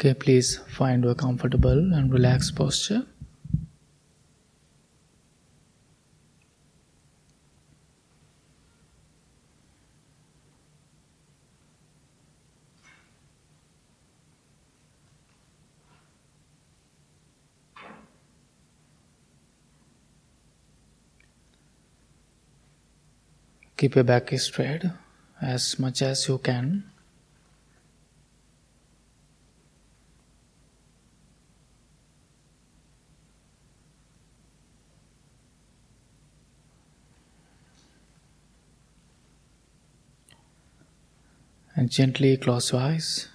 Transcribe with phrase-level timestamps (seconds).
[0.00, 3.04] Okay, please find a comfortable and relaxed posture.
[23.76, 24.84] Keep your back straight
[25.42, 26.84] as much as you can.
[41.90, 43.28] Gently close your eyes.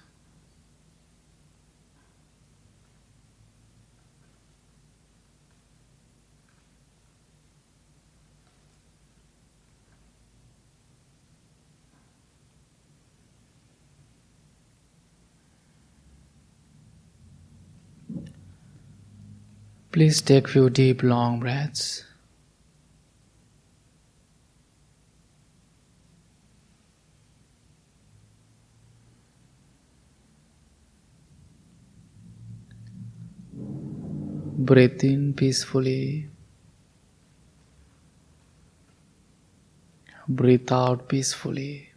[19.92, 22.04] Please take few deep long breaths.
[34.58, 36.30] Breathe in peacefully.
[40.26, 41.92] Breathe out peacefully.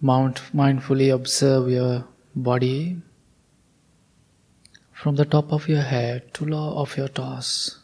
[0.00, 3.00] Mount mindfully observe your body
[4.92, 7.81] from the top of your head to low of your toes.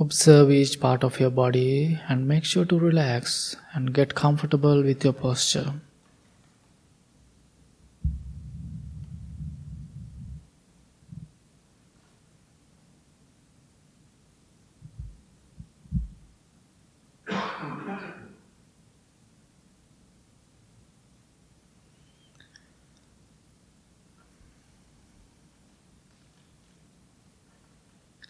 [0.00, 5.02] Observe each part of your body and make sure to relax and get comfortable with
[5.02, 5.72] your posture.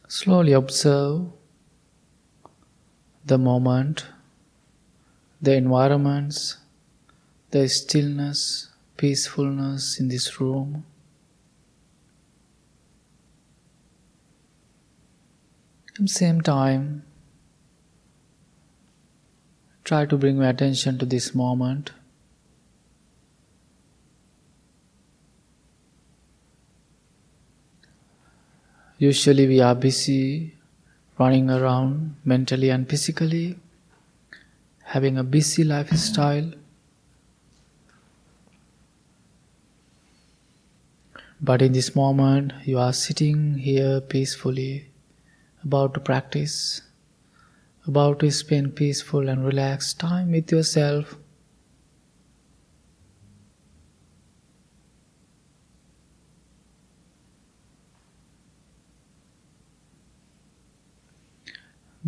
[0.09, 1.38] Slowly observe
[3.29, 4.07] the moment,
[5.41, 6.57] the environments,
[7.51, 10.85] the stillness, peacefulness in this room.
[15.91, 17.05] At the same time,
[19.85, 21.93] try to bring my attention to this moment.
[28.99, 30.58] Usually, we are busy
[31.19, 33.59] running around mentally and physically,
[34.85, 36.53] having a busy lifestyle.
[41.41, 44.91] But in this moment, you are sitting here peacefully,
[45.63, 46.83] about to practice,
[47.87, 51.17] about to spend peaceful and relaxed time with yourself.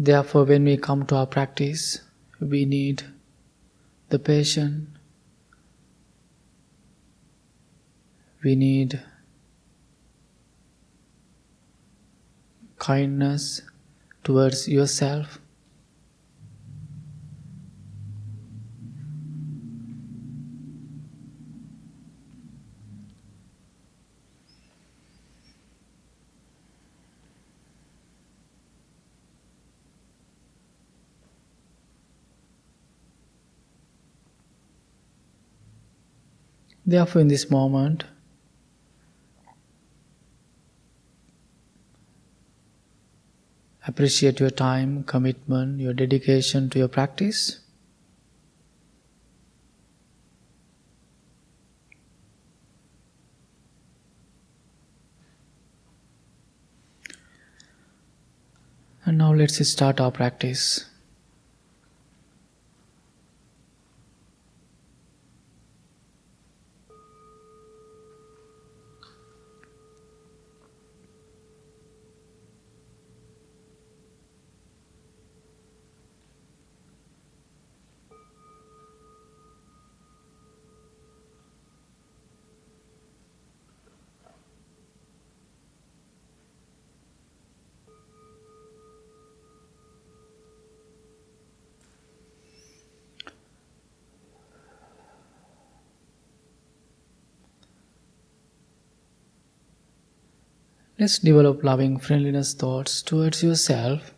[0.02, 2.00] Therefore, when we come to our practice,
[2.40, 3.02] we need
[4.08, 4.88] the patience,
[8.42, 9.02] we need
[12.78, 13.60] kindness
[14.24, 15.38] towards yourself.
[36.90, 38.02] Therefore, in this moment,
[43.86, 47.60] appreciate your time, commitment, your dedication to your practice.
[59.04, 60.89] And now let's start our practice.
[101.00, 104.12] Let's develop loving friendliness thoughts towards yourself.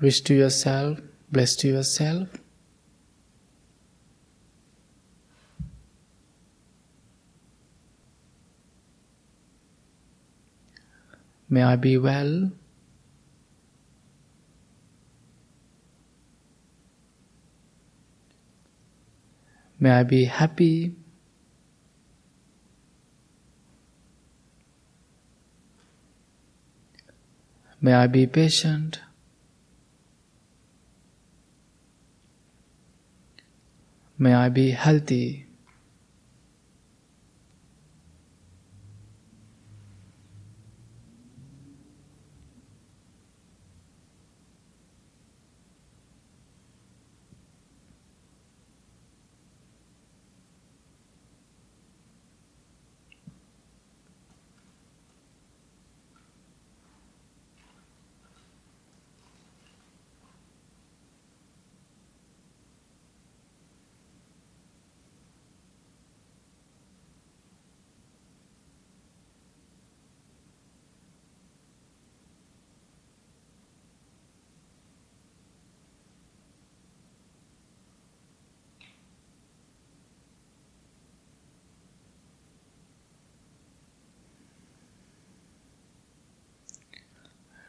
[0.00, 1.00] Wish to yourself,
[1.30, 2.28] bless to yourself.
[11.50, 12.52] May I be well.
[19.80, 20.94] May I be happy.
[27.80, 29.00] May I be patient.
[34.18, 35.47] May I be healthy.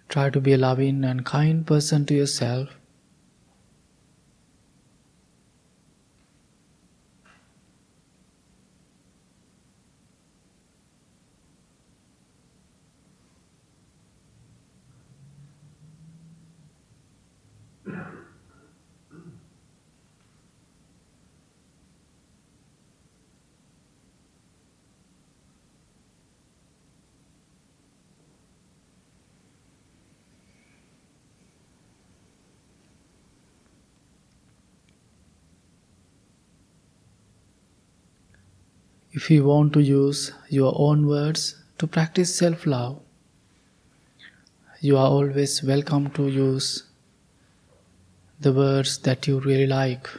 [0.10, 2.79] Try to be a loving and kind person to yourself.
[39.30, 43.00] If you want to use your own words to practice self love,
[44.82, 46.86] you are always welcome to use
[48.40, 50.10] the words that you really like.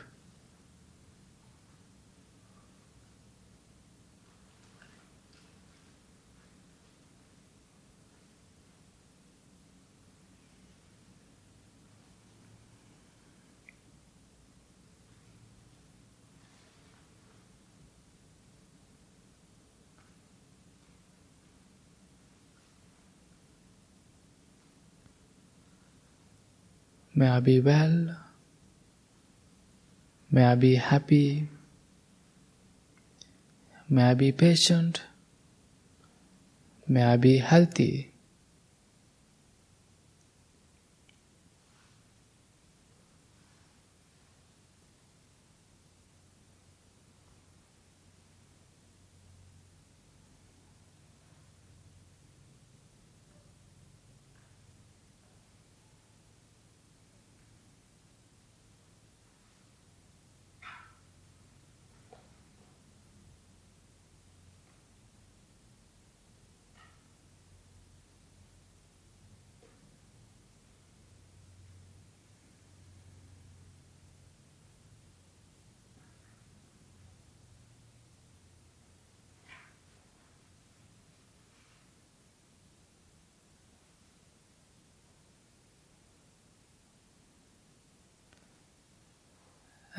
[27.21, 28.17] May I be well.
[30.31, 31.49] May I be happy.
[33.91, 35.03] May I be patient.
[36.89, 38.10] May I be healthy.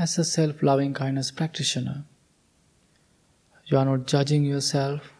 [0.01, 2.05] As a self loving kindness practitioner,
[3.67, 5.13] you are not judging yourself,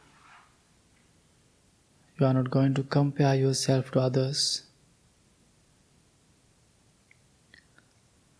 [2.19, 4.63] you are not going to compare yourself to others.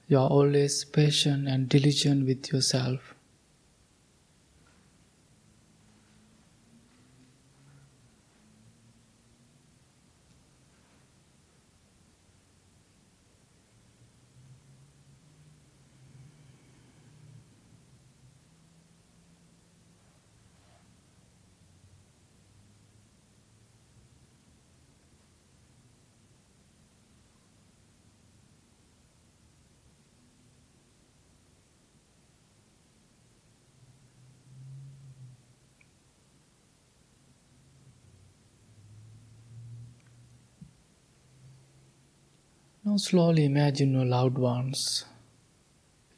[0.07, 3.13] You are always patient and diligent with yourself.
[42.91, 45.05] Now slowly imagine your loved ones,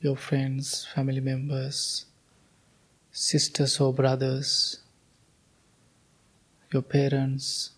[0.01, 2.08] your friends, family members,
[3.12, 4.80] sisters or brothers,
[6.72, 7.74] your parents,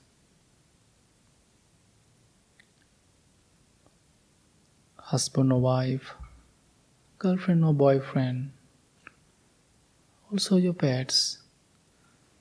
[4.95, 6.13] husband or wife,
[7.19, 8.53] girlfriend or boyfriend,
[10.31, 11.39] also your pets,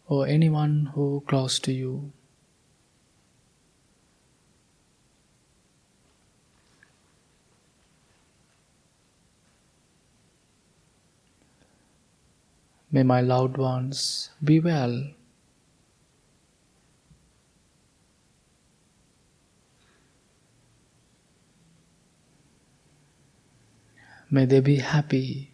[0.06, 2.12] or anyone who close to you.
[12.94, 15.10] May my loved ones be well.
[24.30, 25.50] May they be happy.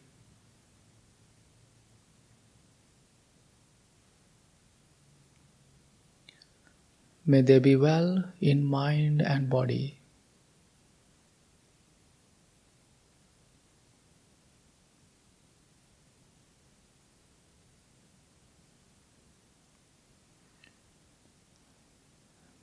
[7.25, 10.00] May they be well in mind and body.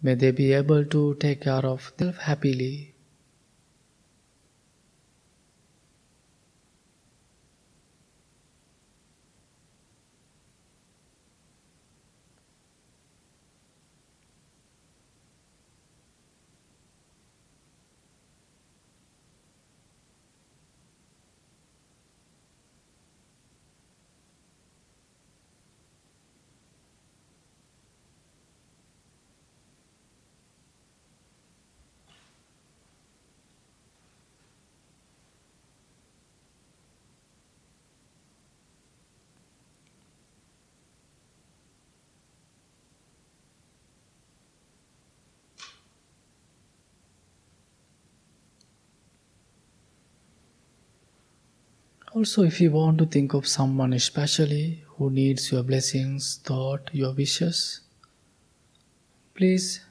[0.02, 2.94] May they be able to take care of themselves happily.
[52.18, 57.14] Also, if you want to think of someone especially who needs your blessings, thought, your
[57.14, 57.82] wishes,
[59.36, 59.82] please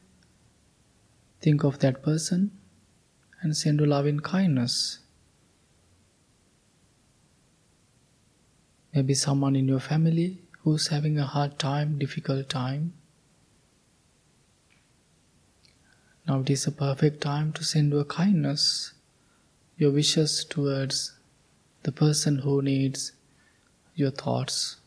[1.41, 2.51] think of that person
[3.43, 4.99] and send love in kindness.
[8.93, 12.93] Maybe someone in your family who's having a hard time, difficult time.
[16.27, 18.95] Now it is a perfect time to send your kindness,
[19.77, 21.16] your wishes towards
[21.87, 23.13] the person who needs
[23.95, 24.79] your thoughts.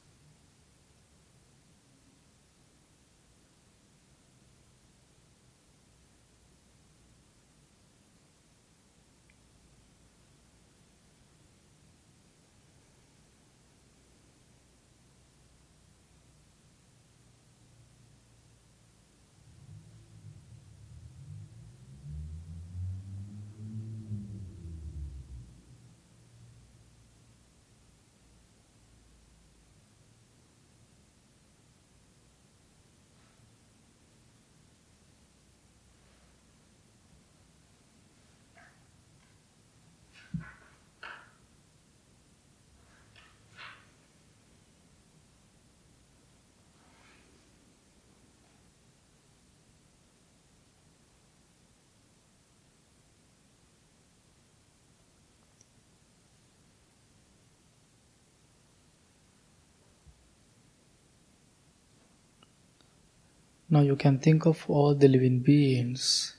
[63.71, 66.35] Now you can think of all the living beings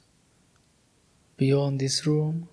[1.37, 2.49] beyond this room.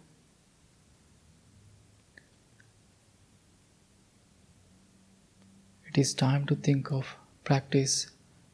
[5.87, 8.11] It is time to think of practice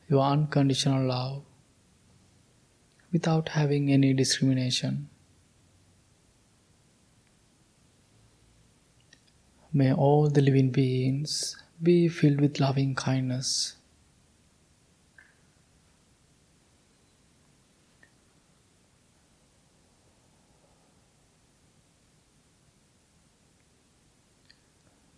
[0.09, 1.43] your unconditional love
[3.11, 5.09] without having any discrimination.
[9.73, 13.75] May all the living beings be filled with loving kindness.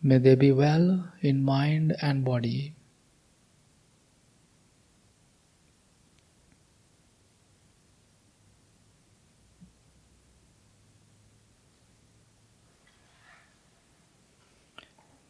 [0.08, 2.76] May they be well in mind and body.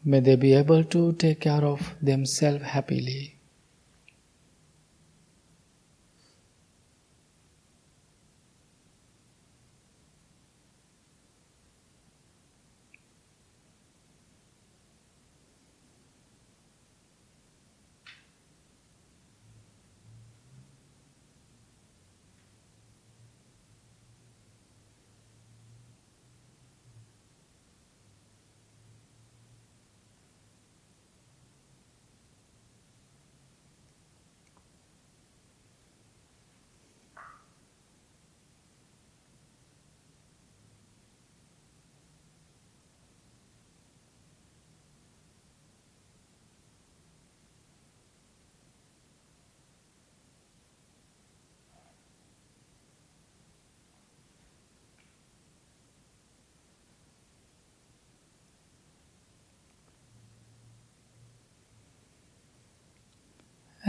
[0.04, 3.35] May they be able to take care of themselves happily.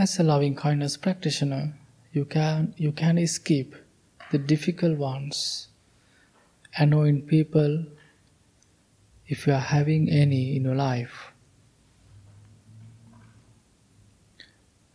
[0.00, 1.74] As a loving kindness practitioner,
[2.12, 3.74] you can you can escape
[4.30, 5.66] the difficult ones,
[6.76, 7.84] annoying people
[9.26, 11.32] if you are having any in your life.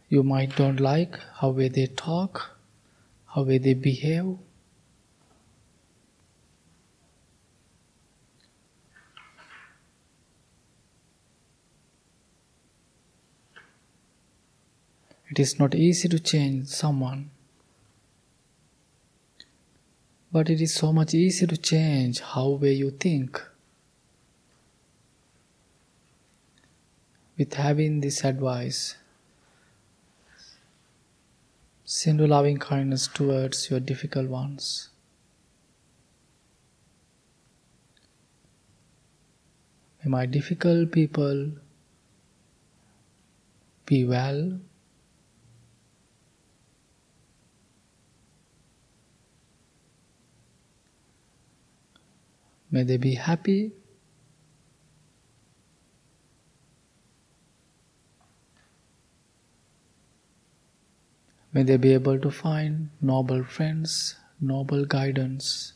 [0.07, 2.57] You might don't like how way they talk,
[3.25, 4.37] how way they behave.
[15.33, 17.31] It is not easy to change someone.
[20.31, 23.41] But it is so much easier to change how way you think.
[27.35, 28.95] With having this advice,
[31.83, 34.89] send loving kindness towards your difficult ones.
[40.03, 41.53] May my difficult people
[43.87, 44.59] be well
[52.73, 53.71] May they be happy.
[61.53, 65.73] May they be able to find noble friends, noble guidance.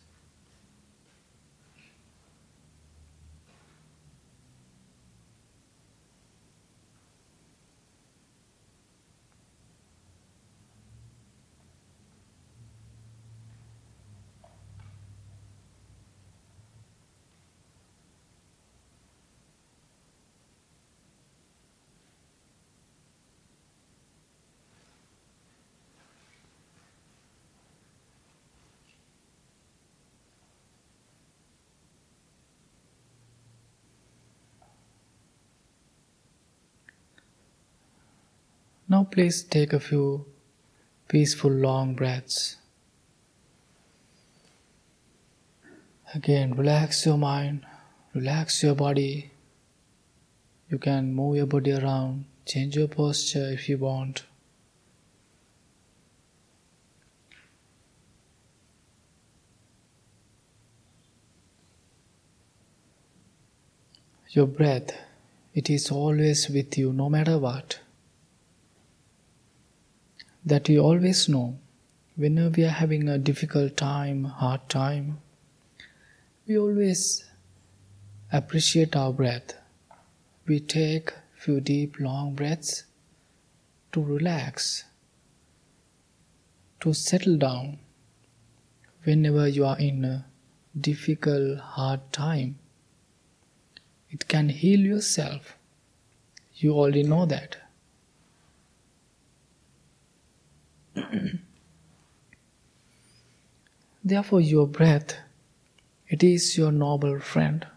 [38.89, 40.26] Now, please take a few
[41.10, 42.56] peaceful long breaths.
[46.15, 47.65] Again, relax your mind,
[48.13, 49.32] relax your body.
[50.69, 54.23] You can move your body around, change your posture if you want.
[64.30, 64.91] Your breath,
[65.54, 67.80] it is always with you no matter what
[70.48, 71.60] that we always know
[72.16, 75.20] whenever we are having a difficult time, hard time,
[76.48, 77.26] we always
[78.32, 79.54] appreciate our breath.
[80.48, 82.86] We take few deep long breaths
[83.92, 84.86] to relax,
[86.80, 87.80] to settle down
[89.04, 90.26] whenever you are in a
[90.80, 92.58] difficult, hard time.
[94.10, 95.58] It can heal yourself.
[96.56, 97.58] You already know that.
[104.04, 105.16] Therefore, your breath,
[106.08, 107.68] it is your noble friend.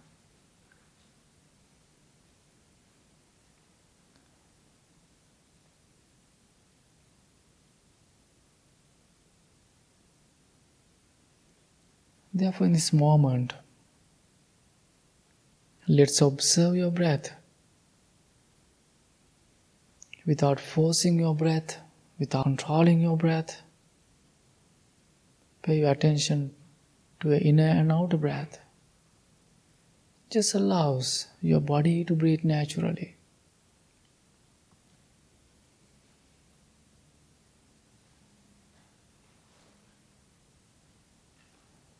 [12.33, 13.55] Therefore, in this moment,
[15.89, 17.33] let's observe your breath
[20.25, 21.77] without forcing your breath
[22.21, 23.63] without controlling your breath.
[25.63, 26.55] Pay your attention
[27.19, 28.61] to your inner and outer breath.
[30.29, 33.17] Just allows your body to breathe naturally.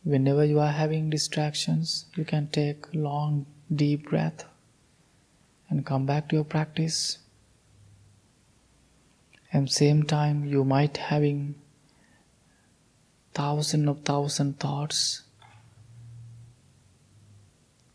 [0.03, 4.45] Whenever you are having distractions, you can take long, deep breath
[5.69, 7.19] and come back to your practice
[9.53, 11.55] and same time you might having
[13.33, 15.23] thousand of thousand thoughts.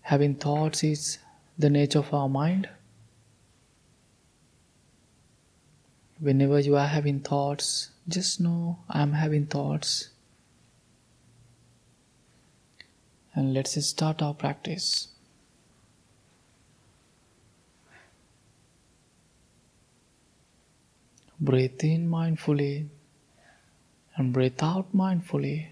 [0.02, 1.18] Having thoughts is
[1.58, 2.68] the nature of our mind.
[6.18, 10.10] Whenever you are having thoughts just know i am having thoughts.
[13.34, 15.08] And let's start our practice
[21.38, 22.88] Breathe in mindfully
[24.16, 25.66] and breathe out mindfully.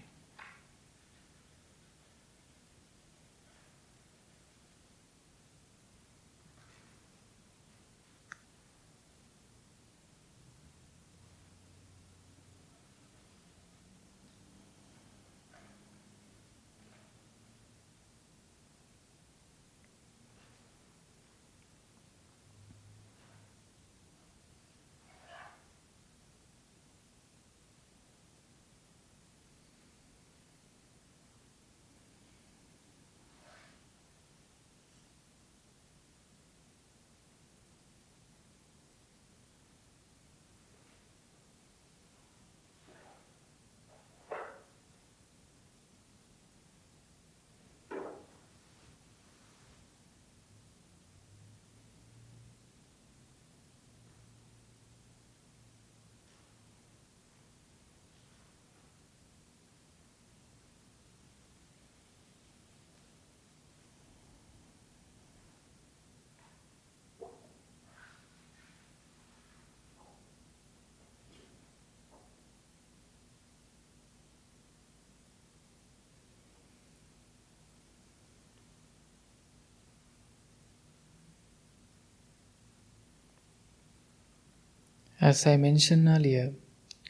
[85.25, 86.53] As I mentioned earlier,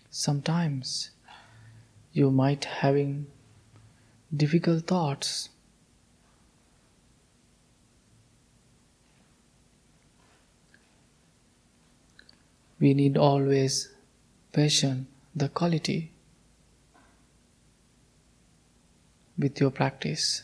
[0.09, 1.09] sometimes
[2.13, 3.27] you might having
[4.33, 5.49] difficult thoughts.
[12.79, 13.93] We need always
[14.53, 16.13] passion, the quality
[19.37, 20.43] with your practice.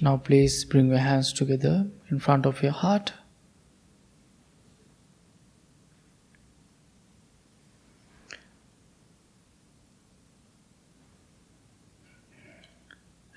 [0.00, 3.14] Now, please bring your hands together in front of your heart.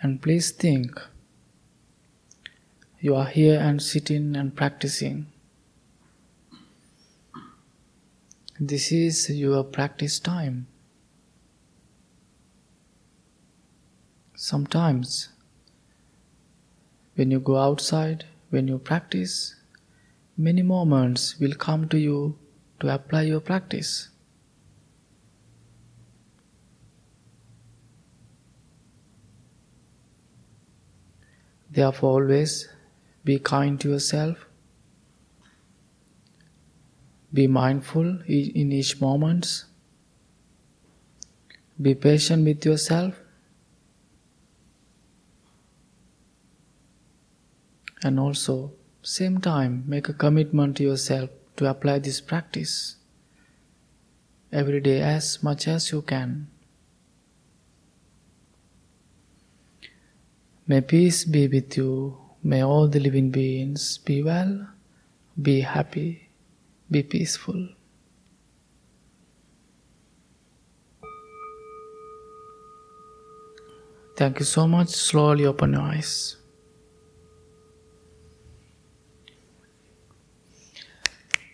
[0.03, 0.99] And please think
[2.99, 5.27] you are here and sitting and practicing.
[8.59, 10.67] This is your practice time.
[14.35, 15.30] Sometimes
[17.15, 19.55] when you go outside, when you practice,
[20.37, 22.37] many moments will come to you
[22.79, 24.09] to apply your practice.
[31.69, 32.67] Therefore, always
[33.23, 34.45] be kind to yourself.
[37.33, 39.63] Be mindful in each moment.
[41.81, 43.20] Be patient with yourself.
[48.03, 52.95] And also same time make a commitment to yourself to apply this practice
[54.51, 56.47] every day as much as you can
[60.67, 64.67] may peace be with you may all the living beings be well
[65.41, 66.29] be happy
[66.89, 67.69] be peaceful
[74.21, 74.89] Thank you so much.
[74.89, 76.37] Slowly open your eyes.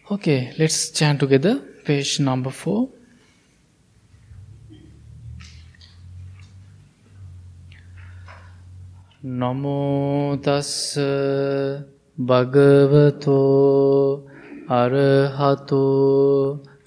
[0.09, 1.59] Okay, let's chant together.
[1.83, 2.87] Page number four.
[9.21, 10.95] නමෝ තස්ස
[12.17, 13.41] භගවතෝ
[14.71, 15.81] අරහතෝ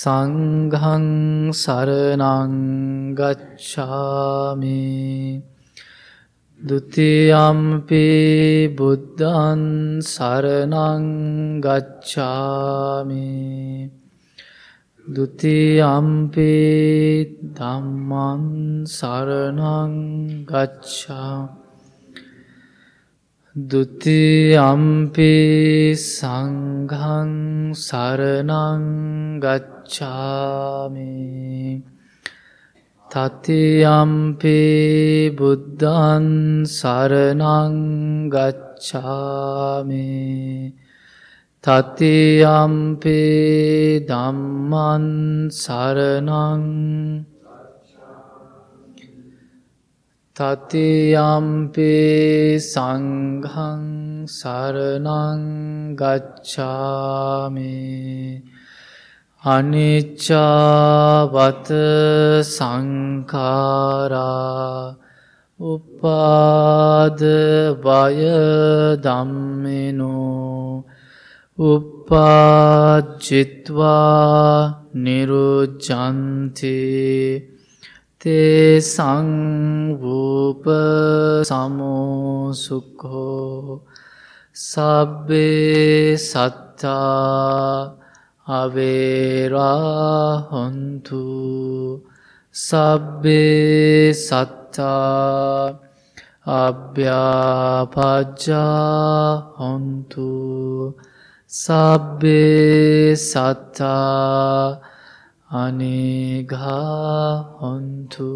[0.03, 1.07] සංඝං
[1.55, 2.55] සරණං
[3.19, 4.73] ගච්ඡාමි.
[6.61, 8.07] ဒ ුතියම්පි
[8.79, 9.63] බුද්ධං
[10.03, 11.07] සරණං
[11.63, 13.31] ගච්ඡාමි.
[15.07, 16.53] ဒ ුතියම්පි
[17.55, 18.45] ධම්මං
[18.99, 19.99] සරණං
[20.51, 21.62] ගච්ඡාමි.
[23.55, 28.85] දුති අම්පි සංඝං සරණං
[29.43, 31.05] ගච්ඡාමි
[33.11, 37.77] තති අම්පි බුද්ධන් සරණං
[38.33, 40.09] ගච්ඡාමි
[41.61, 43.21] තති අම්පි
[44.09, 45.05] ධම්මන්
[45.53, 46.65] සරණං
[50.37, 51.85] තතියම්පේ
[52.59, 53.83] සංඝං
[54.27, 55.43] සරණං
[55.95, 57.77] ගච්ඡාමි
[59.45, 60.31] අනිච්චවත
[62.49, 64.23] සංඛාරා
[65.61, 67.21] උපාද
[67.85, 68.19] වය
[69.05, 70.85] ධම්මිනෝ
[71.59, 72.63] උපාජිත්වා
[74.97, 76.79] නිරුජ්ජන්ති
[78.23, 80.65] තේ සංවූප
[81.45, 82.63] සමෝසුක්හෝ
[84.57, 87.97] සබ්බේ සත්තා
[88.47, 89.65] අවේරාහොන්තු
[92.55, 95.75] සබ්බේ සත්තා
[96.45, 97.83] අභ්‍යාපජ්ජා
[99.59, 100.31] හොන්තු
[101.51, 104.92] සබ්බේ සත්තා
[105.53, 108.29] අනේඝා හොන්තු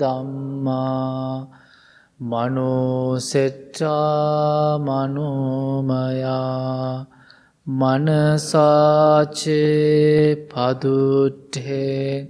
[0.00, 1.46] ධම්මා
[2.20, 6.32] මනෝ සෙට්ටා මනෝමයා
[7.66, 9.26] මනසාචේ
[10.46, 12.28] පදුට්ටේ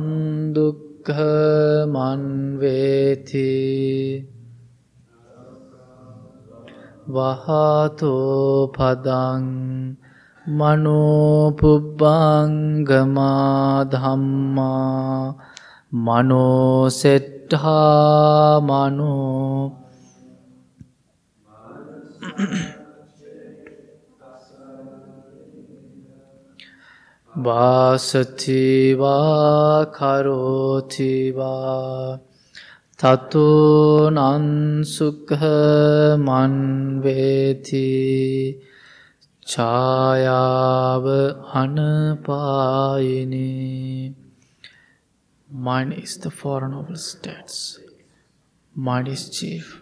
[1.88, 3.50] මන්වේති
[7.08, 9.47] වහතෝ පදං
[10.45, 11.65] මනෝපුබ්බංගමා
[13.86, 15.51] ධම්මා
[15.91, 17.62] මනෝසෙට්හා
[18.62, 19.82] මනෝ
[28.23, 29.06] වාසතිවා
[29.88, 31.51] කරෝතිවා
[32.99, 34.15] තතුනන්සුකහ
[36.19, 37.86] මන්වේති
[39.45, 41.06] ඡායාව
[41.56, 43.41] අනපායිනී
[45.54, 47.78] Mind is the four noble states.
[48.74, 49.82] Mind is chief.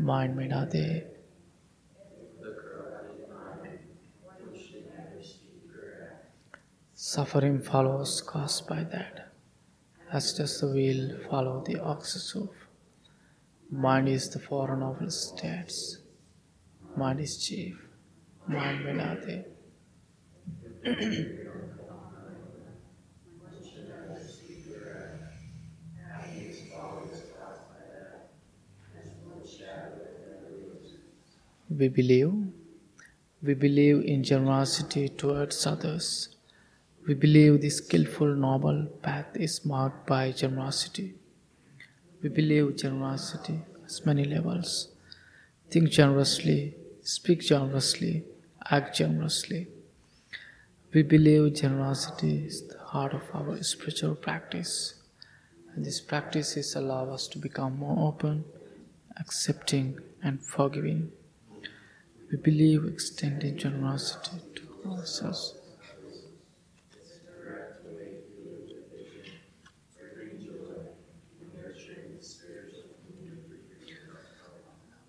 [0.00, 1.06] Mind Minade.
[6.92, 9.32] Suffering follows caused by that.
[10.12, 12.50] As does the wheel follow the ox's of.
[13.70, 15.98] Mind is the four noble states.
[16.96, 17.80] Mind is chief.
[18.48, 19.44] Mind Minade.
[31.78, 32.32] we believe.
[33.42, 36.28] We believe in generosity towards others.
[37.06, 41.14] We believe the skillful, noble path is marked by generosity.
[42.22, 44.88] We believe generosity has many levels.
[45.70, 48.24] Think generously, speak generously,
[48.70, 49.68] act generously.
[50.94, 54.94] We believe generosity is the heart of our spiritual practice.
[55.74, 58.44] And these practices allow us to become more open,
[59.20, 61.12] accepting, and forgiving.
[62.30, 65.54] We believe extending generosity to ourselves.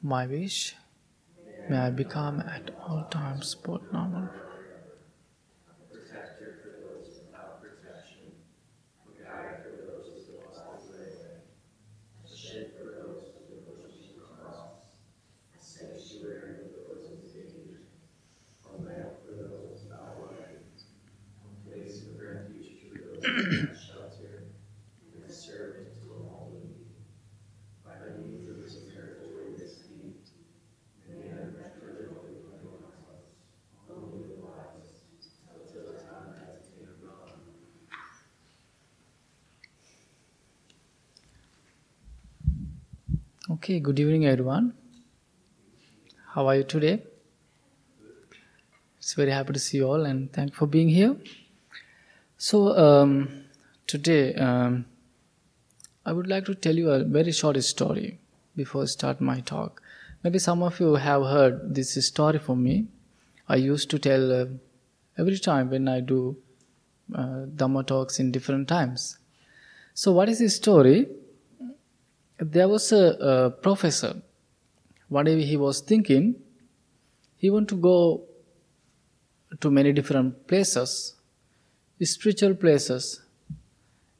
[0.01, 0.75] My wish
[1.69, 4.29] may I become at all times both normal
[43.67, 44.71] Okay, good evening, everyone.
[46.33, 47.03] How are you today?
[48.97, 51.17] It's very happy to see you all and thank you for being here.
[52.37, 53.43] So, um,
[53.85, 54.85] today um,
[56.05, 58.19] I would like to tell you a very short story
[58.55, 59.81] before I start my talk.
[60.23, 62.85] Maybe some of you have heard this story from me.
[63.49, 64.45] I used to tell uh,
[65.17, 66.37] every time when I do
[67.13, 69.17] uh, Dhamma talks in different times.
[69.93, 71.07] So, what is the story?
[72.39, 74.21] There was a, a professor.
[75.09, 76.35] Whatever he was thinking,
[77.37, 78.23] he wanted to go
[79.61, 81.15] to many different places,
[82.03, 83.21] spiritual places,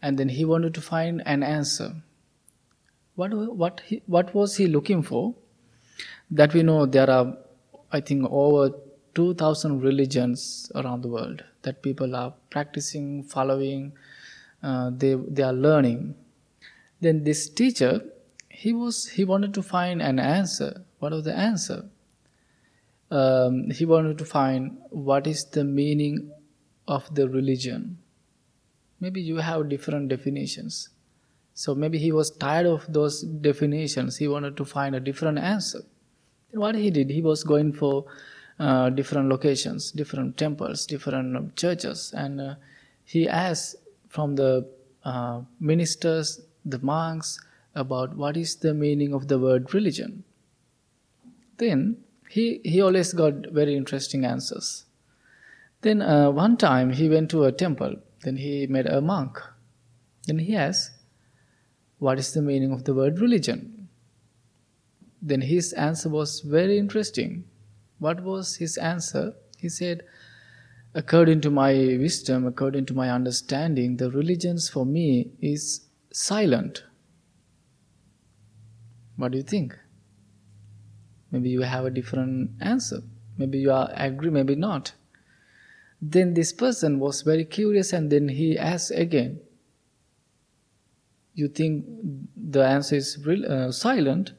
[0.02, 1.94] and then he wanted to find an answer.
[3.16, 5.36] What, what, he, what was he looking for?
[6.32, 7.36] That we know there are,
[7.92, 8.76] I think, over
[9.16, 13.94] 2000 religions around the world that people are practicing, following,
[14.62, 16.16] uh, they, they are learning.
[17.00, 18.02] Then this teacher,
[18.50, 20.84] he was he wanted to find an answer.
[21.00, 21.86] What was the answer?
[23.10, 26.32] Um, he wanted to find what is the meaning
[26.88, 28.00] of the religion.
[29.00, 30.90] Maybe you have different definitions.
[31.54, 34.18] So maybe he was tired of those definitions.
[34.18, 35.82] He wanted to find a different answer.
[36.52, 38.06] Then what he did, he was going for
[38.60, 42.56] uh, different locations, different temples, different churches, and uh,
[43.06, 43.76] he asked
[44.10, 44.68] from the
[45.04, 47.40] uh, ministers, the monks,
[47.76, 50.24] about what is the meaning of the word religion.
[51.58, 51.98] Then
[52.30, 54.86] he, he always got very interesting answers.
[55.82, 59.40] Then uh, one time he went to a temple, then he met a monk.
[60.26, 60.92] Then he asked,
[62.00, 63.90] What is the meaning of the word religion?
[65.22, 67.46] Then his answer was very interesting.
[68.00, 69.34] What was his answer?
[69.58, 70.04] He said,
[70.94, 75.87] According to my wisdom, according to my understanding, the religions for me is
[76.18, 76.84] silent.
[79.18, 79.78] What do you think?
[81.32, 83.02] Maybe you have a different answer.
[83.38, 84.94] Maybe you are agree, maybe not.
[86.02, 89.42] Then this person was very curious and then he asked again,
[91.36, 91.86] You think
[92.36, 94.32] the answer is uh, silent?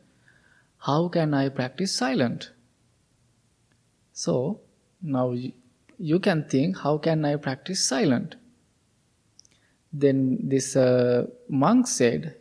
[0.79, 2.51] How can I practice silent?
[4.13, 4.61] So
[5.01, 5.53] now you,
[5.97, 8.35] you can think, How can I practice silent?
[9.93, 12.37] Then this uh, monk said,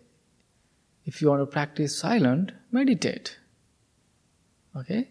[1.06, 3.38] If you want to practice silent, meditate.
[4.76, 5.10] Okay?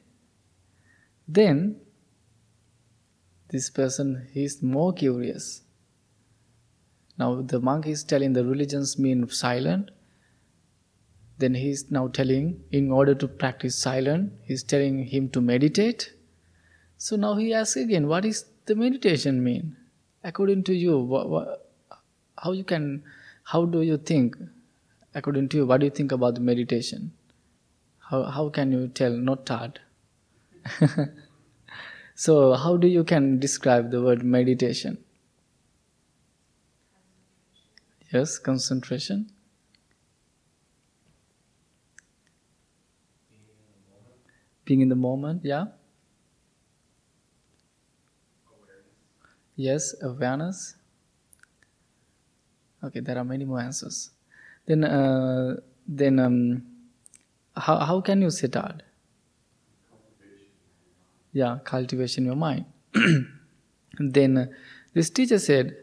[1.27, 1.81] Then
[3.49, 5.63] this person is more curious.
[7.19, 9.91] Now the monk is telling the religions mean silent.
[11.39, 16.13] Then he is now telling, in order to practice silent, he's telling him to meditate.
[16.97, 19.77] So now he asks again, what is the meditation mean?
[20.25, 21.66] According to you, what, what,
[22.43, 23.03] how you can,
[23.45, 24.37] how do you think?
[25.15, 27.13] According to you, what do you think about meditation?
[28.11, 29.81] How, how can you tell not tired?
[32.15, 34.99] so how do you can describe the word meditation?
[38.13, 39.31] Yes, concentration.
[44.65, 45.67] Being in the moment, yeah.
[49.55, 50.77] Yes, awareness.
[52.87, 54.11] Okay, there are many more answers.
[54.67, 55.57] Then, uh,
[55.87, 56.63] then um,
[57.57, 58.83] how, how can you sit out?
[61.33, 62.65] Yeah, cultivation your mind.
[63.99, 64.47] then uh,
[64.95, 65.77] this teacher said,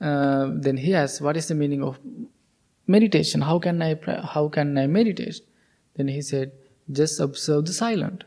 [0.00, 1.98] uh, then he asked, what is the meaning of
[2.86, 3.40] meditation?
[3.40, 3.98] How can I
[4.34, 5.40] how can I meditate?
[5.94, 6.52] Then he said,
[6.90, 8.24] just observe the silent.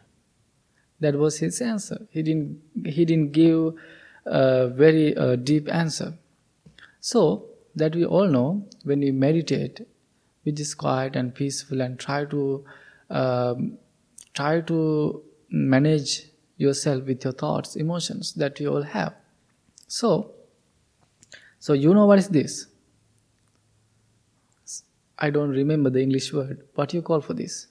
[0.99, 2.07] That was his answer.
[2.09, 3.74] He didn't he didn't give
[4.26, 6.13] a very uh, deep answer.
[7.01, 7.45] So
[7.76, 9.82] that we all know, when we meditate,
[10.44, 12.64] which is quiet and peaceful and try to
[13.10, 13.78] um,
[14.34, 19.14] try to manage yourself with your thoughts emotions that you all have.
[19.88, 20.32] So
[21.60, 22.68] so you know what is this?
[25.18, 26.66] I don't remember the english word.
[26.76, 27.68] What you call for this?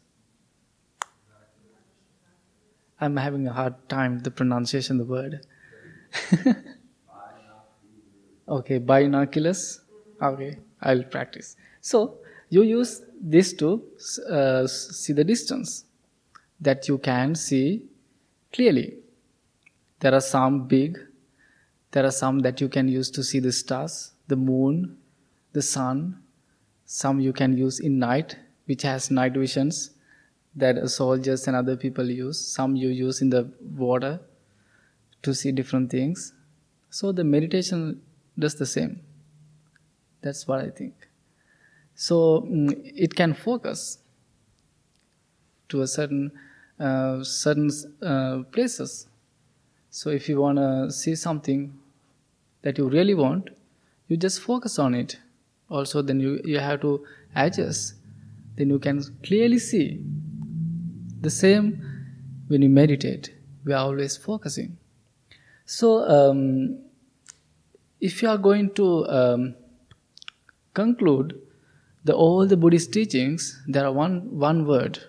[3.00, 5.46] I'm having a hard time the pronunciation the word.
[8.46, 9.80] Okay binoculars
[10.20, 12.18] okay i'll practice so
[12.50, 13.82] you use this to
[14.30, 15.84] uh, see the distance
[16.60, 17.84] that you can see
[18.52, 18.98] clearly.
[20.00, 20.98] There are some big,
[21.90, 24.98] there are some that you can use to see the stars, the moon,
[25.52, 26.20] the sun.
[26.86, 28.36] Some you can use in night,
[28.66, 29.90] which has night visions
[30.54, 32.38] that soldiers and other people use.
[32.38, 34.20] Some you use in the water
[35.22, 36.32] to see different things.
[36.90, 38.02] So the meditation
[38.38, 39.00] does the same.
[40.24, 40.94] That's what I think.
[41.94, 43.98] So mm, it can focus
[45.68, 46.32] to a certain
[46.80, 47.70] uh, certain
[48.02, 49.06] uh, places.
[49.90, 51.72] So if you want to see something
[52.62, 53.50] that you really want,
[54.08, 55.18] you just focus on it
[55.68, 57.04] also then you, you have to
[57.34, 57.94] adjust
[58.56, 60.00] then you can clearly see
[61.20, 61.66] the same
[62.48, 64.76] when you meditate we are always focusing
[65.64, 66.78] so um,
[68.00, 69.54] if you are going to um,
[70.74, 71.34] conclude
[72.04, 74.16] the all the buddhist teachings there are one
[74.46, 75.00] one word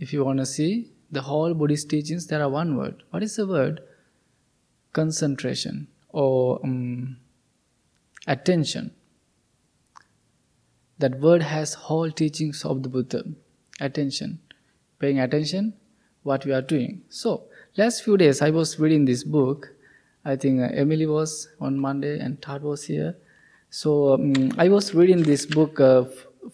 [0.00, 0.70] if you want to see
[1.10, 3.80] the whole buddhist teachings there are one word what is the word
[4.92, 7.16] concentration or um,
[8.26, 8.92] attention.
[10.98, 13.22] That word has whole teachings of the Buddha.
[13.80, 14.40] Attention.
[14.98, 15.74] Paying attention
[16.24, 17.02] what we are doing.
[17.08, 17.44] So,
[17.76, 19.68] last few days I was reading this book.
[20.24, 23.16] I think uh, Emily was on Monday and Todd was here.
[23.70, 26.04] So um, I was reading this book, uh,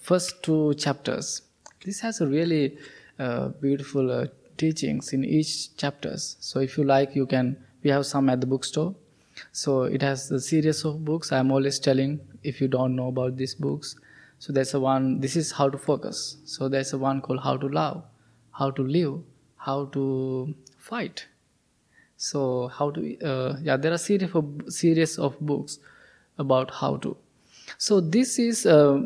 [0.01, 1.43] first two chapters.
[1.85, 2.77] This has a really
[3.19, 6.37] uh, beautiful uh, teachings in each chapters.
[6.41, 7.57] So if you like, you can.
[7.85, 8.95] We have some at the bookstore.
[9.53, 11.31] So it has a series of books.
[11.33, 13.97] I'm always telling if you don't know about these books.
[14.39, 15.21] So there's a one.
[15.21, 16.39] This is how to focus.
[16.47, 18.03] So there's a one called how to love,
[18.53, 19.21] how to live,
[19.57, 21.27] how to fight.
[22.17, 25.79] So how to uh, yeah there are series of series of books
[26.39, 27.17] about how to.
[27.79, 29.01] So this is uh,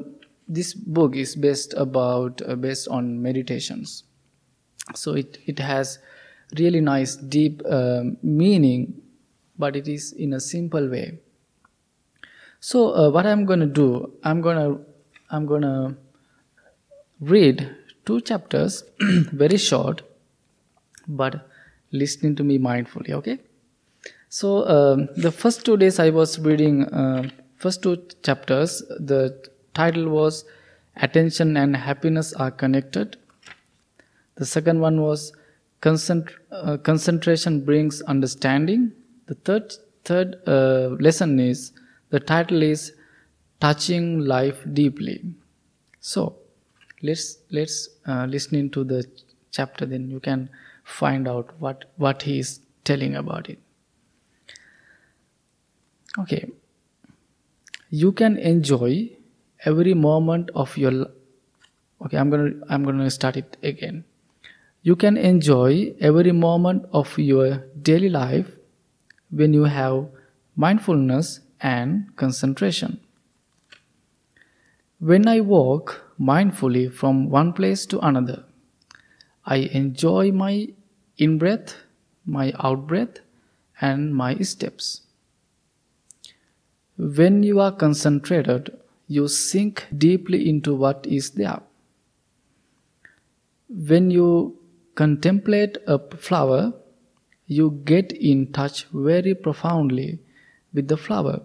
[0.49, 4.05] this book is based about uh, based on meditations.
[4.95, 5.99] So it it has
[6.59, 9.03] really nice deep uh, meaning
[9.59, 11.19] but it is in a simple way.
[12.61, 14.81] So uh, what I'm to do, I'm to
[15.31, 15.97] I'm to
[17.21, 17.69] read
[18.07, 20.03] two chapters, very short,
[21.07, 21.49] but
[21.93, 23.11] listening to me mindfully.
[23.11, 23.39] Okay.
[24.29, 28.83] So um, the first two days I was reading uh, first two chapters.
[29.01, 30.45] The title was
[30.97, 33.17] "Attention and Happiness Are Connected."
[34.37, 35.33] The second one was
[35.81, 38.93] Concent- uh, "Concentration Brings Understanding."
[39.27, 39.75] The third
[40.05, 41.73] third uh, lesson is
[42.11, 42.93] the title is
[43.61, 45.23] touching life deeply.
[46.01, 46.37] So
[47.03, 49.07] let's let's uh, listen into the
[49.53, 49.87] chapter.
[49.87, 50.51] Then you can
[50.85, 53.59] find out what what he is telling about it.
[56.19, 56.51] Okay,
[57.91, 59.11] you can enjoy
[59.65, 61.07] every moment of your.
[62.05, 64.05] Okay, I'm gonna I'm gonna start it again.
[64.83, 68.57] You can enjoy every moment of your daily life
[69.31, 70.07] when you have
[70.57, 73.01] mindfulness and concentration.
[75.01, 78.45] When I walk mindfully from one place to another,
[79.45, 80.69] I enjoy my
[81.17, 81.77] in breath,
[82.25, 83.21] my out breath,
[83.81, 85.03] and my steps.
[86.99, 88.77] When you are concentrated,
[89.07, 91.63] you sink deeply into what is there.
[93.69, 94.59] When you
[94.97, 96.73] contemplate a flower,
[97.47, 100.19] you get in touch very profoundly
[100.75, 101.43] with the flower,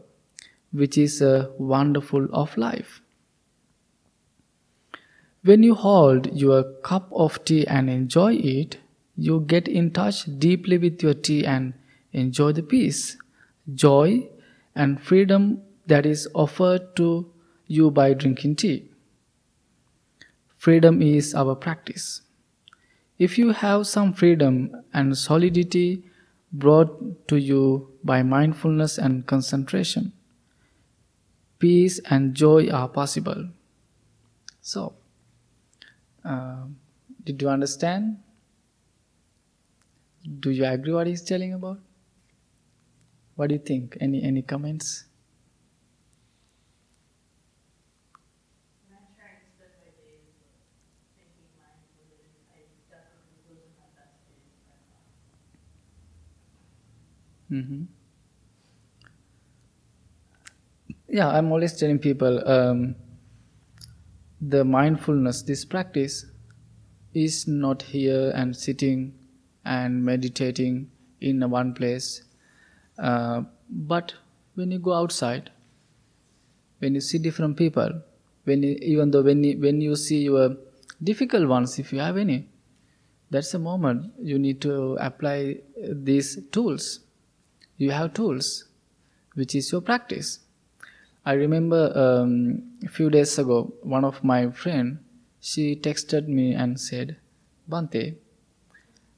[0.71, 3.01] which is a wonderful of life.
[5.43, 8.79] When you hold your cup of tea and enjoy it,
[9.15, 11.75] you get in touch deeply with your tea and
[12.11, 13.17] enjoy the peace,
[13.75, 14.29] joy,
[14.75, 17.31] and freedom that is offered to
[17.67, 18.89] you by drinking tea.
[20.57, 22.21] Freedom is our practice.
[23.19, 26.03] If you have some freedom and solidity
[26.51, 30.13] brought to you by mindfulness and concentration,
[31.59, 33.49] peace and joy are possible.
[34.61, 34.93] So,
[36.23, 36.65] uh,
[37.23, 38.17] did you understand?
[40.39, 41.79] Do you agree what he's telling about?
[43.35, 43.95] What do you think?
[44.01, 45.05] Any any comments?
[57.51, 57.83] Mm-hmm.
[61.07, 62.95] Yeah, I'm always telling people um,
[64.41, 66.25] the mindfulness, this practice,
[67.13, 69.13] is not here and sitting
[69.65, 72.23] and meditating in one place.
[72.97, 74.13] Uh, but
[74.55, 75.51] when you go outside,
[76.79, 78.01] when you see different people,
[78.43, 80.55] when you, even though when you, when you see your
[81.01, 82.47] difficult ones, if you have any,
[83.29, 86.99] that's a moment you need to apply these tools
[87.77, 88.65] you have tools,
[89.33, 90.39] which is your practice.
[91.25, 94.99] I remember um, a few days ago, one of my friend,
[95.39, 97.17] she texted me and said,
[97.69, 98.15] Bhante,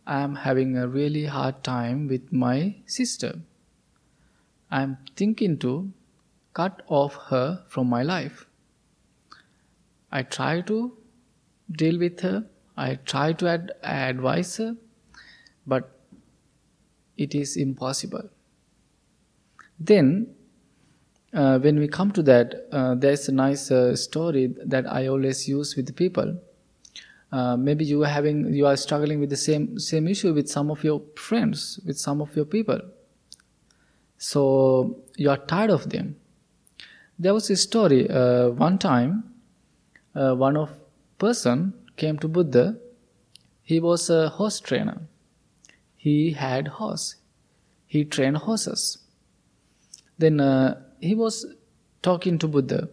[0.08, 3.40] I am having a really hard time with my sister.
[4.72, 5.92] I am thinking to
[6.54, 8.46] cut off her from my life.
[10.12, 10.98] I try to
[11.72, 12.46] deal with her,
[12.78, 14.76] I try to ad- advise her,
[15.66, 16.00] but
[17.18, 18.30] it is impossible.
[19.80, 20.36] Then
[21.34, 25.48] uh, when we come to that, uh, there's a nice uh, story that I always
[25.48, 26.40] use with people.
[27.32, 30.72] Uh, maybe you are having, you are struggling with the same same issue with some
[30.72, 32.80] of your friends, with some of your people.
[34.18, 36.16] So you are tired of them.
[37.18, 38.10] There was a story.
[38.10, 39.24] Uh, one time,
[40.16, 40.72] uh, one of
[41.18, 42.78] person came to Buddha.
[43.64, 45.02] He was a horse trainer.
[45.96, 47.16] He had horse.
[47.88, 49.00] He trained horses.
[50.18, 50.40] Then
[51.00, 51.46] he was
[52.02, 52.90] talking to Buddha.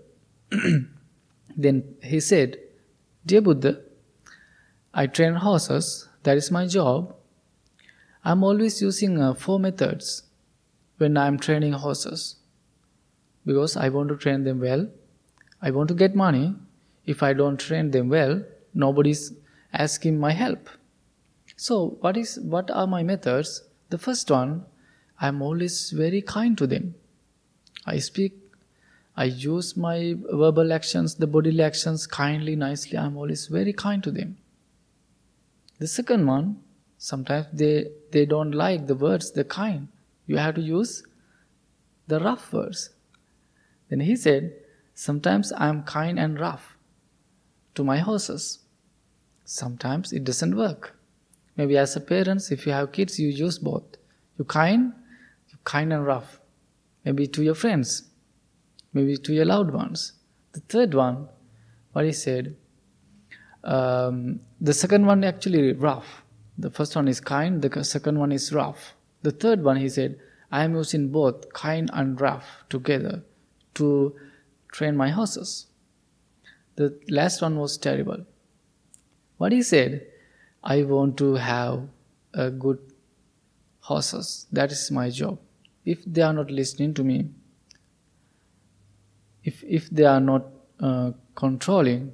[1.57, 2.57] then he said,
[3.27, 3.81] Dear Buddha,
[4.95, 7.15] I train horses, that is my job.
[8.25, 10.23] I'm always using uh, four methods
[11.03, 12.37] when I'm training horses
[13.45, 14.87] because I want to train them well.
[15.61, 16.55] I want to get money.
[17.07, 18.43] If I don't train them well,
[18.75, 19.33] nobody's
[19.73, 20.69] asking my help.
[21.57, 23.63] So, what is what are my methods?
[23.91, 24.65] The first one,
[25.21, 26.95] I'm always very kind to them.
[27.87, 28.39] I speak,
[29.17, 32.99] I use my verbal actions, the bodily actions kindly, nicely.
[32.99, 34.37] I'm always very kind to them.
[35.79, 36.63] The second one,
[36.99, 39.89] sometimes they, they don't like the words, the kind.
[40.33, 41.03] You have to use
[42.07, 42.89] the rough words.
[43.91, 44.55] Then he said,
[44.95, 46.79] Sometimes I'm kind and rough
[47.75, 48.61] to my horses.
[49.45, 50.97] Sometimes it doesn't work.
[51.59, 53.85] Maybe as a parents, if you have kids, you use both.
[54.39, 54.95] You kind,
[55.51, 56.41] you kind and rough
[57.05, 58.05] maybe to your friends,
[58.95, 60.15] maybe to your loved ones.
[60.53, 61.29] The third one,
[61.93, 62.57] what he said,
[63.65, 66.23] um, the second one actually rough.
[66.57, 68.95] The first one is kind, the second one is rough.
[69.23, 70.19] The third one, he said,
[70.51, 73.23] I am using both kind and rough together
[73.75, 74.15] to
[74.71, 75.67] train my horses.
[76.77, 78.27] The last one was terrible.
[79.39, 80.07] What he said,
[80.63, 81.89] I want to have
[82.35, 82.79] a good
[83.81, 84.47] horses.
[84.53, 85.39] That is my job
[85.85, 87.29] if they are not listening to me,
[89.45, 90.47] if, if they are not
[90.81, 92.13] uh, controlling,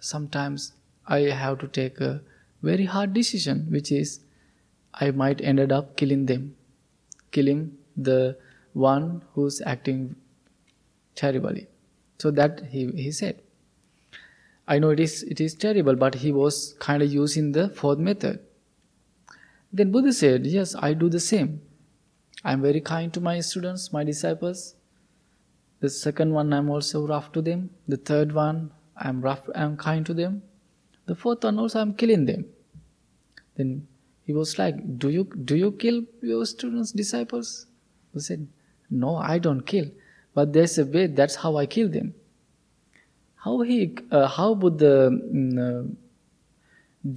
[0.00, 0.72] sometimes
[1.06, 2.22] I have to take a
[2.62, 4.20] very hard decision, which is
[5.00, 6.56] I might ended up killing them,
[7.30, 8.36] killing the
[8.72, 10.16] one who's acting
[11.14, 11.68] terribly.
[12.18, 13.40] So that he, he said.
[14.68, 17.98] I know it is it is terrible, but he was kind of using the fourth
[17.98, 18.40] method.
[19.72, 21.62] Then Buddha said, Yes, I do the same.
[22.44, 24.74] I'm very kind to my students, my disciples.
[25.80, 27.70] The second one, I'm also rough to them.
[27.88, 30.42] The third one, I'm rough, I'm kind to them.
[31.06, 32.46] The fourth one, also, I'm killing them.
[33.56, 33.86] Then
[34.30, 36.00] he was like, "Do you do you kill
[36.32, 37.52] your students, disciples?"
[38.14, 38.46] He said,
[39.04, 39.88] "No, I don't kill,
[40.34, 41.06] but there's a way.
[41.22, 42.14] That's how I kill them."
[43.46, 45.82] How he, uh, how the mm, uh,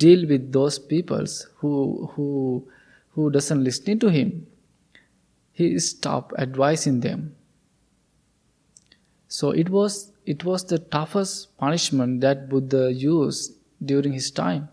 [0.06, 1.76] deal with those peoples who
[2.16, 2.30] who
[3.18, 4.34] who doesn't listen to him?
[5.54, 7.36] he stopped advising them.
[9.28, 13.54] So it was it was the toughest punishment that Buddha used
[13.84, 14.70] during his time.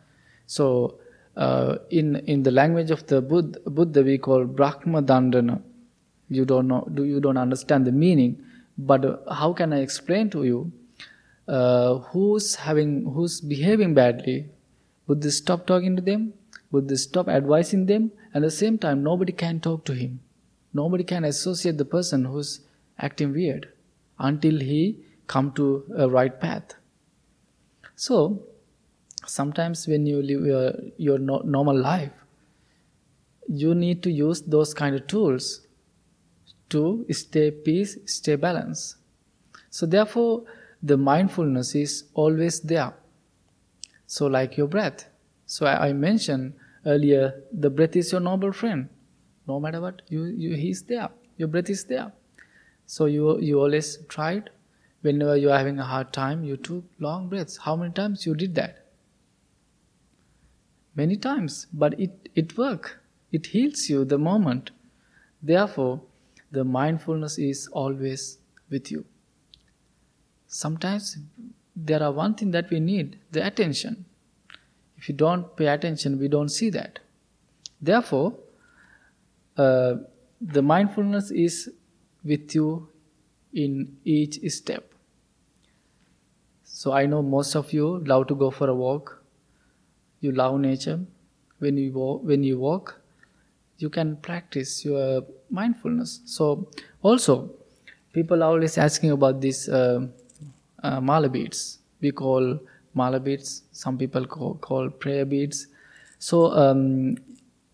[0.47, 1.00] So
[1.41, 5.61] uh, in in the language of the Buddha, Buddha we call Brahma Dandana.
[6.29, 8.43] You don't know, do you don't understand the meaning,
[8.79, 10.71] but how can I explain to you?
[11.49, 14.39] Uh, who's having who's behaving badly?
[15.07, 16.35] Buddha stop talking to them.
[16.71, 18.13] Buddha stop advising them.
[18.35, 20.21] At the same time, nobody can talk to him.
[20.73, 22.61] Nobody can associate the person who's
[22.99, 23.69] acting weird
[24.19, 26.75] until he come to a right path.
[27.97, 28.43] So
[29.31, 32.13] sometimes when you live your, your no, normal life,
[33.49, 35.67] you need to use those kind of tools
[36.69, 38.97] to stay peace, stay balance.
[39.71, 40.45] So therefore,
[40.83, 42.93] the mindfulness is always there.
[44.07, 45.07] So like your breath.
[45.47, 46.55] So I, I mentioned
[46.87, 48.89] earlier, the breath is your noble friend
[49.51, 52.13] no matter what you, you he's there your breath is there
[52.87, 54.51] so you you always tried
[55.07, 58.35] whenever you are having a hard time you took long breaths how many times you
[58.43, 58.85] did that
[60.95, 63.01] many times but it it work.
[63.33, 64.71] It heals you the moment.
[65.43, 66.01] Therefore
[66.51, 68.39] the mindfulness is always
[68.71, 69.05] with you.
[70.47, 71.19] Sometimes
[71.77, 74.05] there are one thing that we need the attention.
[74.97, 76.99] If you don't pay attention we don't see that.
[77.81, 78.35] Therefore
[79.57, 79.97] uh,
[80.41, 81.71] the mindfulness is
[82.25, 82.89] with you
[83.53, 84.93] in each step.
[86.65, 89.20] So I know most of you love to go for a walk.
[90.21, 91.01] You love nature.
[91.59, 93.01] When you walk, when you walk,
[93.79, 96.21] you can practice your mindfulness.
[96.25, 96.69] So
[97.03, 97.51] also,
[98.13, 100.07] people are always asking about these uh,
[100.83, 101.79] uh, mala beads.
[102.01, 102.59] We call
[102.95, 103.63] mala beads.
[103.73, 105.67] Some people call, call prayer beads.
[106.19, 107.17] So um,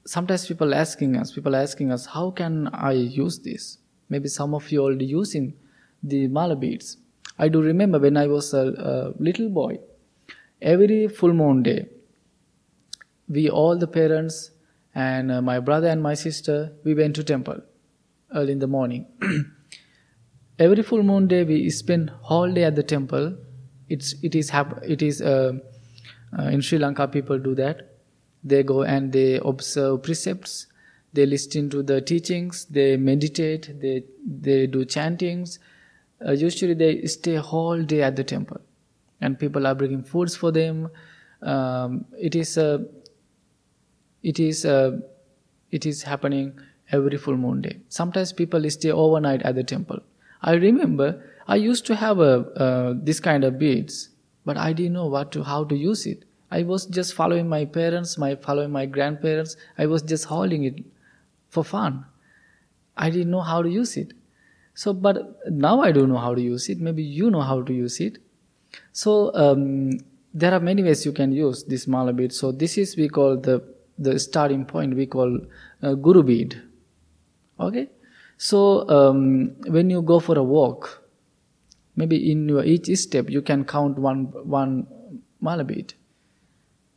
[0.05, 3.79] sometimes people asking us, people asking us, how can I use this?
[4.09, 5.55] Maybe some of you already using
[6.03, 6.99] the mala beads.
[7.39, 9.79] I do remember when I was a, a little boy,
[10.63, 11.87] every full moon day,
[13.29, 14.51] we all the parents
[14.95, 17.61] and uh, my brother and my sister we went to temple
[18.35, 19.07] early in the morning.
[20.59, 23.37] every full moon day we spend whole day at the temple.
[23.89, 25.53] It's it is hap- it is uh,
[26.39, 27.93] uh, in Sri Lanka people do that.
[28.43, 30.67] They go and they observe precepts.
[31.13, 32.67] They listen to the teachings.
[32.67, 33.81] They meditate.
[33.81, 35.59] They they do chantings.
[36.27, 38.61] Uh, usually they stay whole day at the temple,
[39.21, 40.89] and people are bringing foods for them.
[41.43, 42.87] Um, it is a
[44.23, 44.99] it is uh,
[45.71, 46.59] it is happening
[46.93, 47.79] every full moon day.
[47.89, 50.01] Sometimes people stay overnight at the temple.
[50.43, 52.33] I remember I used to have a
[52.67, 54.11] uh, this kind of beads,
[54.45, 56.25] but I didn't know what to how to use it.
[56.51, 59.57] I was just following my parents, my following my grandparents.
[59.79, 60.85] I was just holding it
[61.51, 62.05] for fun.
[62.97, 64.13] I didn't know how to use it.
[64.75, 66.81] So, but now I don't know how to use it.
[66.81, 68.19] Maybe you know how to use it.
[68.93, 69.99] So um,
[70.35, 72.33] there are many ways you can use this mala bead.
[72.33, 73.63] So this is we call the
[73.99, 75.39] the starting point we call
[75.83, 76.63] uh, guru bead
[77.59, 77.89] okay?
[78.39, 81.03] So um, when you go for a walk
[81.97, 84.25] maybe in your each step you can count one
[84.59, 84.87] one
[85.41, 85.95] mala bead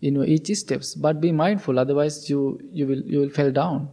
[0.01, 0.95] in your each steps.
[0.95, 3.89] But be mindful otherwise you you will you will fall down.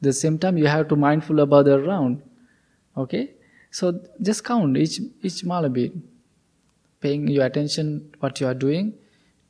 [0.00, 2.22] The same time you have to mindful about the round.
[2.96, 3.30] Okay?
[3.70, 6.00] So just count each each mala bead.
[7.00, 8.94] Paying your attention what you are doing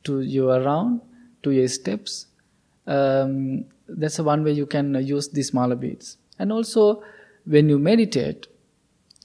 [0.05, 1.01] to your round
[1.43, 2.27] to your steps
[2.87, 6.17] um, that's one way you can use these mala beads.
[6.39, 7.03] And also
[7.45, 8.47] when you meditate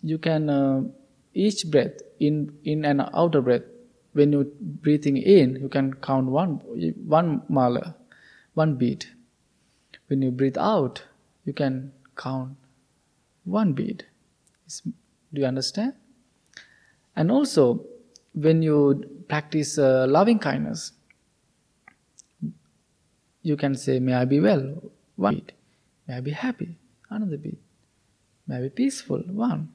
[0.03, 0.82] you can uh,
[1.34, 3.64] each breath in in and outer breath
[4.14, 6.60] when you're breathing in you can count one
[7.05, 7.95] one mala
[8.53, 9.05] one bead.
[10.08, 11.03] When you breathe out
[11.45, 12.58] you can count
[13.43, 14.05] one bead.
[15.34, 15.93] Do you understand?
[17.16, 17.86] And also
[18.34, 20.91] when you practice uh, loving kindness
[23.48, 25.54] you can say, May I be well, one beat.
[26.06, 26.76] May I be happy,
[27.10, 27.58] another beat.
[28.45, 29.70] May I be peaceful, one.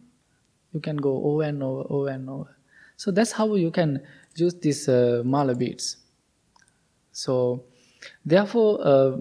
[0.75, 2.57] You can go over and over, over and over.
[2.97, 4.03] So that's how you can
[4.37, 5.97] use these uh, mala beads.
[7.13, 7.65] So,
[8.25, 9.17] therefore, uh,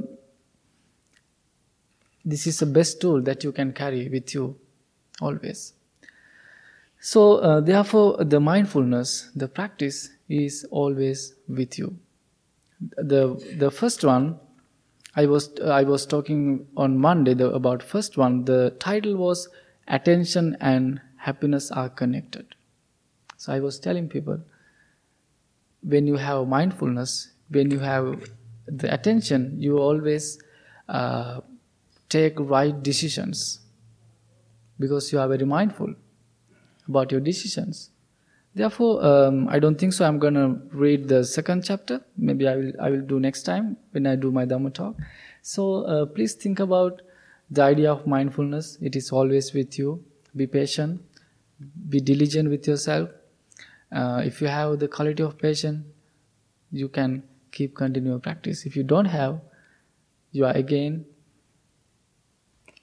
[2.25, 4.57] this is the best tool that you can carry with you
[5.21, 5.73] always.
[6.99, 11.97] So, uh, therefore, the mindfulness, the practice is always with you
[12.97, 14.39] the the first one
[15.15, 18.45] I was I was talking on Monday the, about first one.
[18.45, 19.49] The title was
[19.87, 22.55] attention and happiness are connected.
[23.37, 24.39] So I was telling people
[25.83, 28.23] when you have mindfulness, when you have
[28.67, 30.39] the attention, you always
[30.87, 31.41] uh,
[32.07, 33.59] take right decisions
[34.79, 35.93] because you are very mindful
[36.87, 37.89] about your decisions.
[38.53, 40.05] Therefore, um, I don't think so.
[40.05, 42.01] I'm gonna read the second chapter.
[42.17, 42.73] Maybe I will.
[42.81, 44.97] I will do next time when I do my Dhamma talk.
[45.41, 47.01] So uh, please think about
[47.49, 48.77] the idea of mindfulness.
[48.81, 50.03] It is always with you.
[50.35, 51.01] Be patient.
[51.89, 53.09] Be diligent with yourself.
[53.91, 55.85] Uh, if you have the quality of patience,
[56.71, 58.65] you can keep continue practice.
[58.65, 59.39] If you don't have,
[60.31, 61.05] you are again.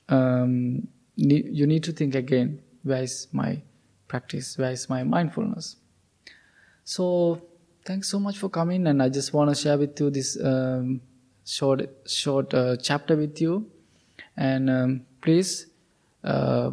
[0.08, 2.62] Um, you need to think again.
[2.84, 3.60] Where is my
[4.08, 5.76] practice where is my mindfulness.
[6.84, 7.42] So
[7.84, 11.00] thanks so much for coming and i just want to share with you this um,
[11.44, 13.70] short short uh, chapter with you.
[14.36, 15.66] And um, please
[16.24, 16.72] uh,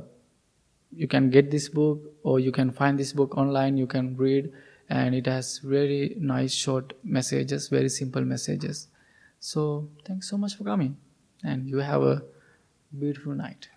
[0.91, 4.51] you can get this book or you can find this book online you can read.
[4.89, 8.87] And it has very nice short messages very simple messages.
[9.39, 10.97] So thanks so much for coming.
[11.43, 12.23] And you have a
[12.97, 13.74] beautiful night